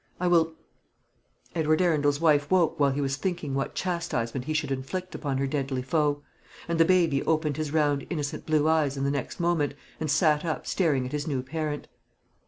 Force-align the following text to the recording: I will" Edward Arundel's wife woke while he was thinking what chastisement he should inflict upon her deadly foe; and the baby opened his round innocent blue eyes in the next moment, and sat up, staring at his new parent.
I 0.19 0.25
will" 0.25 0.55
Edward 1.55 1.79
Arundel's 1.79 2.19
wife 2.19 2.49
woke 2.49 2.79
while 2.79 2.89
he 2.89 3.01
was 3.01 3.17
thinking 3.17 3.53
what 3.53 3.75
chastisement 3.75 4.45
he 4.45 4.53
should 4.55 4.71
inflict 4.71 5.13
upon 5.13 5.37
her 5.37 5.45
deadly 5.45 5.83
foe; 5.83 6.23
and 6.67 6.79
the 6.79 6.85
baby 6.85 7.21
opened 7.21 7.57
his 7.57 7.71
round 7.71 8.07
innocent 8.09 8.47
blue 8.47 8.67
eyes 8.67 8.97
in 8.97 9.03
the 9.03 9.11
next 9.11 9.39
moment, 9.39 9.75
and 9.99 10.09
sat 10.09 10.43
up, 10.43 10.65
staring 10.65 11.05
at 11.05 11.11
his 11.11 11.27
new 11.27 11.43
parent. 11.43 11.87